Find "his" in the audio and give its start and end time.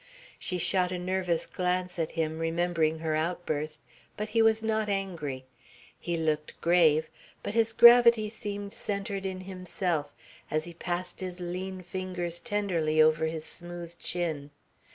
7.53-7.71, 11.19-11.39, 13.27-13.45